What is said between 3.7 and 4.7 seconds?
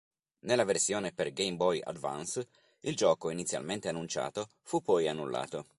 annunciato,